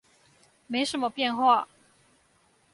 [0.65, 1.67] 沒什麼變化